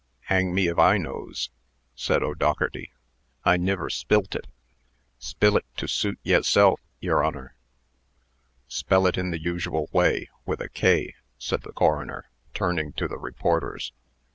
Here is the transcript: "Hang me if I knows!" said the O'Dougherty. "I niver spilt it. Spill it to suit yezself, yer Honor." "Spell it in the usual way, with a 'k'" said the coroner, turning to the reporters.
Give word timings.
"Hang 0.21 0.55
me 0.55 0.67
if 0.67 0.79
I 0.79 0.97
knows!" 0.97 1.51
said 1.93 2.23
the 2.23 2.29
O'Dougherty. 2.29 2.91
"I 3.45 3.55
niver 3.57 3.87
spilt 3.91 4.33
it. 4.33 4.47
Spill 5.19 5.57
it 5.57 5.65
to 5.77 5.87
suit 5.87 6.17
yezself, 6.23 6.81
yer 6.99 7.21
Honor." 7.23 7.53
"Spell 8.67 9.05
it 9.05 9.15
in 9.15 9.29
the 9.29 9.39
usual 9.39 9.89
way, 9.93 10.27
with 10.43 10.59
a 10.59 10.69
'k'" 10.69 11.13
said 11.37 11.61
the 11.61 11.71
coroner, 11.71 12.31
turning 12.55 12.93
to 12.93 13.07
the 13.07 13.19
reporters. 13.19 13.93